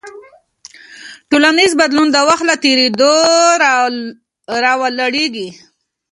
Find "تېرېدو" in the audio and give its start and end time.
2.63-3.13